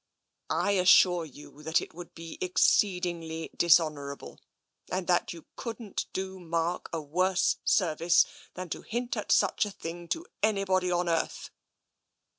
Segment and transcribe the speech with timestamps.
[0.67, 4.39] "I assure you that it would be exceedingly dishon ourable,
[4.91, 8.25] and that you couldn't do Mark a worse service,
[8.55, 11.51] than to hint at such a thing to anybody on earth."